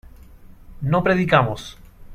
[0.81, 1.77] no predicamos